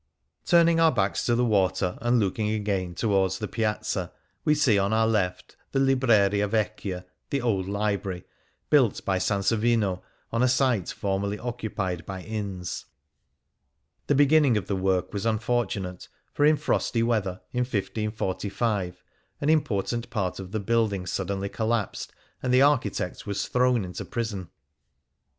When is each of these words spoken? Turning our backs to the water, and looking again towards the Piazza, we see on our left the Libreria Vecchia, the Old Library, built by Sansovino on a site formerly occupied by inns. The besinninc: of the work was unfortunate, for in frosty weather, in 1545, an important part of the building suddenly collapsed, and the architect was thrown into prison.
Turning 0.47 0.79
our 0.79 0.91
backs 0.91 1.23
to 1.27 1.35
the 1.35 1.45
water, 1.45 1.95
and 2.01 2.19
looking 2.19 2.49
again 2.49 2.95
towards 2.95 3.37
the 3.37 3.47
Piazza, 3.47 4.11
we 4.43 4.55
see 4.55 4.79
on 4.79 4.91
our 4.93 5.05
left 5.07 5.55
the 5.73 5.79
Libreria 5.79 6.47
Vecchia, 6.49 7.05
the 7.29 7.39
Old 7.39 7.69
Library, 7.69 8.23
built 8.71 9.05
by 9.05 9.19
Sansovino 9.19 10.01
on 10.31 10.41
a 10.41 10.47
site 10.47 10.89
formerly 10.89 11.37
occupied 11.37 12.03
by 12.07 12.23
inns. 12.23 12.85
The 14.07 14.15
besinninc: 14.15 14.57
of 14.57 14.65
the 14.65 14.75
work 14.75 15.13
was 15.13 15.27
unfortunate, 15.27 16.07
for 16.33 16.45
in 16.45 16.57
frosty 16.57 17.03
weather, 17.03 17.39
in 17.53 17.59
1545, 17.59 19.03
an 19.39 19.49
important 19.49 20.09
part 20.09 20.39
of 20.39 20.51
the 20.51 20.59
building 20.59 21.05
suddenly 21.05 21.47
collapsed, 21.47 22.11
and 22.41 22.51
the 22.51 22.63
architect 22.63 23.27
was 23.27 23.47
thrown 23.47 23.85
into 23.85 24.03
prison. 24.03 24.49